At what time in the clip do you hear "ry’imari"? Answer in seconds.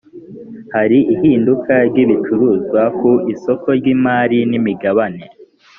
3.79-4.39